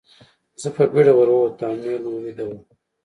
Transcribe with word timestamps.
زه 0.61 0.69
په 0.75 0.83
بېړه 0.93 1.13
ور 1.15 1.29
ووتم 1.33 1.71
او 1.71 1.79
مور 1.81 1.99
مې 2.13 2.19
ویده 2.23 2.43
وه 2.47 2.57